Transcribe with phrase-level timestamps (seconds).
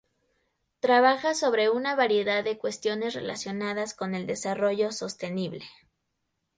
[0.79, 5.63] Trabaja sobre una variedad de cuestiones relacionadas con el desarrollo sostenible.